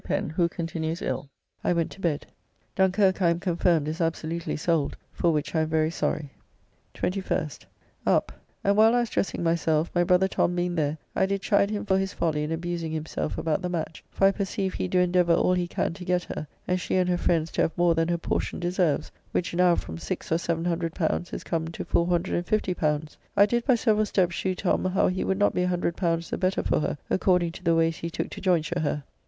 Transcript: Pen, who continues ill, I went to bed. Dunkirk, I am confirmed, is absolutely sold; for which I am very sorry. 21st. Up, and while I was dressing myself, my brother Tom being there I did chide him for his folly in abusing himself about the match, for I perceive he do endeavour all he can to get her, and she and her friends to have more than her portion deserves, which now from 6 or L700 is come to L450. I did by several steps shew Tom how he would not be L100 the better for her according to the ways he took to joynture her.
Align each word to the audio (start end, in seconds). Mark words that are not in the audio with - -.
Pen, 0.03 0.31
who 0.31 0.49
continues 0.49 0.99
ill, 1.03 1.29
I 1.63 1.73
went 1.73 1.91
to 1.91 2.01
bed. 2.01 2.25
Dunkirk, 2.75 3.21
I 3.21 3.29
am 3.29 3.39
confirmed, 3.39 3.87
is 3.87 4.01
absolutely 4.01 4.57
sold; 4.57 4.95
for 5.13 5.31
which 5.31 5.53
I 5.53 5.61
am 5.61 5.67
very 5.69 5.91
sorry. 5.91 6.31
21st. 6.95 7.65
Up, 8.07 8.31
and 8.63 8.75
while 8.75 8.95
I 8.95 9.01
was 9.01 9.11
dressing 9.11 9.43
myself, 9.43 9.91
my 9.93 10.03
brother 10.03 10.27
Tom 10.27 10.55
being 10.55 10.73
there 10.73 10.97
I 11.15 11.27
did 11.27 11.43
chide 11.43 11.69
him 11.69 11.85
for 11.85 11.99
his 11.99 12.13
folly 12.13 12.41
in 12.43 12.51
abusing 12.51 12.91
himself 12.91 13.37
about 13.37 13.61
the 13.61 13.69
match, 13.69 14.03
for 14.09 14.25
I 14.25 14.31
perceive 14.31 14.73
he 14.73 14.87
do 14.87 14.97
endeavour 14.97 15.35
all 15.35 15.53
he 15.53 15.67
can 15.67 15.93
to 15.93 16.03
get 16.03 16.23
her, 16.23 16.47
and 16.67 16.81
she 16.81 16.95
and 16.95 17.07
her 17.07 17.15
friends 17.19 17.51
to 17.51 17.61
have 17.61 17.77
more 17.77 17.93
than 17.93 18.07
her 18.07 18.17
portion 18.17 18.59
deserves, 18.59 19.11
which 19.33 19.53
now 19.53 19.75
from 19.75 19.99
6 19.99 20.31
or 20.31 20.37
L700 20.37 21.31
is 21.31 21.43
come 21.43 21.67
to 21.67 21.85
L450. 21.85 23.17
I 23.37 23.45
did 23.45 23.63
by 23.65 23.75
several 23.75 24.07
steps 24.07 24.33
shew 24.33 24.55
Tom 24.55 24.83
how 24.83 25.09
he 25.09 25.23
would 25.23 25.37
not 25.37 25.53
be 25.53 25.63
L100 25.67 26.27
the 26.27 26.39
better 26.39 26.63
for 26.63 26.79
her 26.79 26.97
according 27.11 27.51
to 27.51 27.63
the 27.63 27.75
ways 27.75 27.97
he 27.97 28.09
took 28.09 28.31
to 28.31 28.41
joynture 28.41 28.81
her. 28.81 29.03